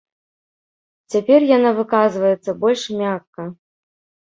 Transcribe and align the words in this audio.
Цяпер 1.13 1.39
яна 1.57 1.75
выказваецца 1.83 2.59
больш 2.67 2.81
мякка. 3.07 3.41